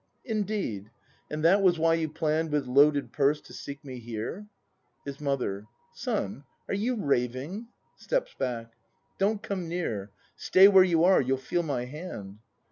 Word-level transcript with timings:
Indeed? 0.25 0.89
And 1.29 1.43
that 1.45 1.61
was 1.61 1.77
why 1.77 1.93
you 1.93 2.09
plann'd 2.09 2.51
With 2.51 2.65
loaded 2.65 3.11
purse 3.11 3.39
to 3.41 3.53
seek 3.53 3.85
me 3.85 3.99
here.? 3.99 4.47
His 5.05 5.21
Mother. 5.21 5.67
Son, 5.93 6.43
are 6.67 6.73
you 6.73 6.95
raving? 6.95 7.67
[Steps 7.97 8.33
hack.] 8.39 8.73
Don't 9.19 9.43
come 9.43 9.67
near. 9.69 10.09
Stay 10.35 10.67
where 10.67 10.83
you 10.83 11.03
are! 11.03 11.21
You'll 11.21 11.37
feel 11.37 11.61
my 11.61 11.85
hand! 11.85 12.39